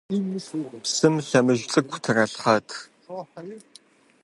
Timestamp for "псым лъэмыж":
0.83-1.59